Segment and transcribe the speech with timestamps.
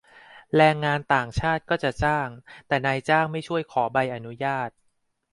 [0.55, 2.27] แรงงานต่างชาติก็จะจ้าง
[2.67, 4.69] แต่นายจ้างไม่ช่วยขอใบอนุญาต